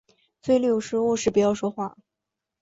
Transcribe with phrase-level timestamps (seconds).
[0.41, 1.95] 嘴里有食物时不要说话。